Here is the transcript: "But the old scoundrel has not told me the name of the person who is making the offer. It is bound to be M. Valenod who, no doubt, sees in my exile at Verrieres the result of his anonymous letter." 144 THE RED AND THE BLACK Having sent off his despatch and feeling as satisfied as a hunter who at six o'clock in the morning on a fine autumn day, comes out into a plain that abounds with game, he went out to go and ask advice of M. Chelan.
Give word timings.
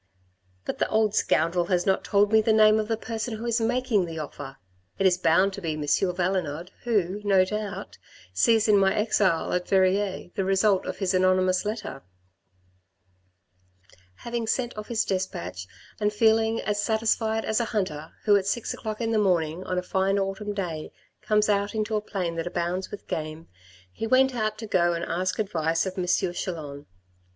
"But 0.65 0.79
the 0.79 0.89
old 0.89 1.13
scoundrel 1.13 1.65
has 1.65 1.85
not 1.85 2.03
told 2.03 2.31
me 2.31 2.41
the 2.41 2.51
name 2.51 2.79
of 2.79 2.87
the 2.87 2.97
person 2.97 3.35
who 3.35 3.45
is 3.45 3.61
making 3.61 4.05
the 4.05 4.17
offer. 4.17 4.57
It 4.97 5.05
is 5.05 5.19
bound 5.19 5.53
to 5.53 5.61
be 5.61 5.73
M. 5.73 5.81
Valenod 5.83 6.71
who, 6.85 7.21
no 7.23 7.45
doubt, 7.45 7.99
sees 8.33 8.67
in 8.67 8.79
my 8.79 8.95
exile 8.95 9.53
at 9.53 9.67
Verrieres 9.67 10.31
the 10.33 10.43
result 10.43 10.87
of 10.87 10.97
his 10.97 11.13
anonymous 11.13 11.65
letter." 11.65 12.01
144 14.23 14.23
THE 14.25 14.25
RED 14.25 14.25
AND 14.25 14.33
THE 14.33 14.33
BLACK 14.33 14.33
Having 14.33 14.47
sent 14.47 14.75
off 14.79 14.87
his 14.87 15.05
despatch 15.05 15.67
and 15.99 16.11
feeling 16.11 16.59
as 16.61 16.81
satisfied 16.81 17.45
as 17.45 17.59
a 17.59 17.65
hunter 17.65 18.11
who 18.25 18.35
at 18.35 18.47
six 18.47 18.73
o'clock 18.73 19.01
in 19.01 19.11
the 19.11 19.19
morning 19.19 19.63
on 19.65 19.77
a 19.77 19.83
fine 19.83 20.17
autumn 20.17 20.55
day, 20.55 20.91
comes 21.21 21.47
out 21.47 21.75
into 21.75 21.95
a 21.95 22.01
plain 22.01 22.37
that 22.37 22.47
abounds 22.47 22.89
with 22.89 23.05
game, 23.07 23.47
he 23.93 24.07
went 24.07 24.33
out 24.33 24.57
to 24.57 24.65
go 24.65 24.93
and 24.93 25.05
ask 25.05 25.37
advice 25.37 25.85
of 25.85 25.95
M. 25.95 26.07
Chelan. 26.07 26.87